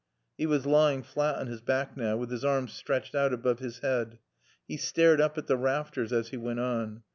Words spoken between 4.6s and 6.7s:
He stared up at the rafters as he went